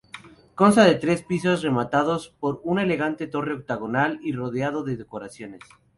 [0.55, 5.61] Consta de tres pisos rematados por una elegante torre octogonal y rodeado de decoraciones.